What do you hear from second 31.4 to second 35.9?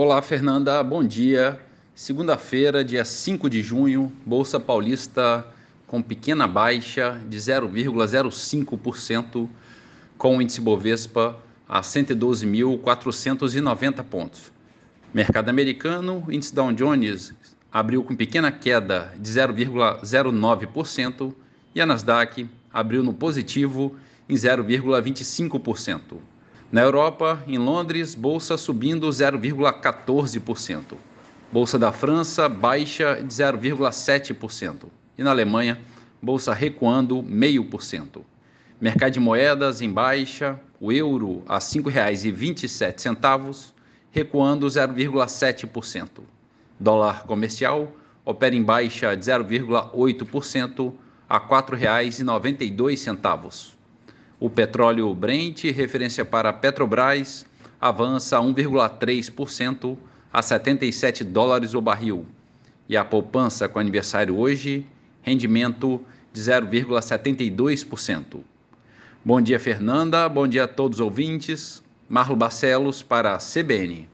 Bolsa da França baixa de 0,7%. E na Alemanha,